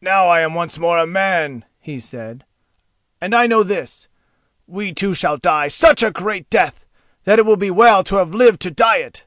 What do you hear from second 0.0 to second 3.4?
"Now I am once more a man," he said, "and